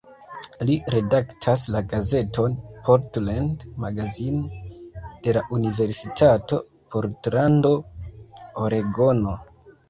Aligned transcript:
Li 0.67 0.75
redaktas 0.91 1.65
la 1.73 1.81
gazeton 1.91 2.55
"Portland 2.87 3.65
Magazine" 3.83 4.63
de 5.29 5.35
la 5.39 5.45
Universitato 5.59 6.61
Portlando, 6.97 7.73
Oregono. 8.65 9.37